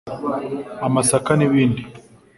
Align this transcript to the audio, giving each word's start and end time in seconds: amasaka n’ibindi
amasaka 0.87 1.31
n’ibindi 1.35 1.81